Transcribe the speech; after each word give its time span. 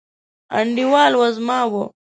انډیوال 0.59 1.11
وزمه 1.21 1.59
و 1.71 1.73